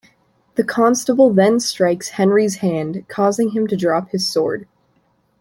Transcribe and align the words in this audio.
The 0.55 0.63
Constable 0.63 1.31
then 1.31 1.59
strikes 1.59 2.09
Henry's 2.17 2.55
hand, 2.55 3.05
causing 3.07 3.49
him 3.49 3.67
to 3.67 3.77
drop 3.77 4.09
his 4.09 4.25
sword. 4.25 4.65